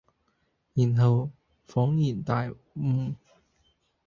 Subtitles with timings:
[0.03, 0.07] 然後才
[1.75, 3.13] 仿然大悟。